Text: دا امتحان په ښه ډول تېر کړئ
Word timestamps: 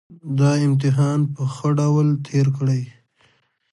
دا 0.39 0.51
امتحان 0.67 1.19
په 1.33 1.43
ښه 1.53 1.69
ډول 1.79 2.07
تېر 2.27 2.45
کړئ 2.57 2.83